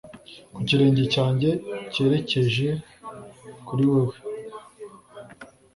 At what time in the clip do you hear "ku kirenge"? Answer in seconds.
0.53-1.03